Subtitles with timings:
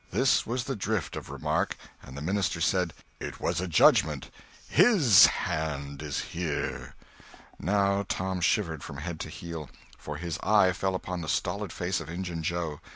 [0.09, 4.31] This was the drift of remark; and the minister said, "It was a judgment;
[4.67, 6.95] His hand is here."
[7.59, 9.69] Now Tom shivered from head to heel;
[9.99, 12.81] for his eye fell upon the stolid face of Injun Joe.